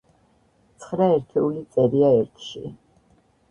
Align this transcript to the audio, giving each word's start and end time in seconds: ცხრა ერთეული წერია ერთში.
ცხრა 0.85 1.09
ერთეული 1.17 1.63
წერია 1.77 2.11
ერთში. 2.25 2.75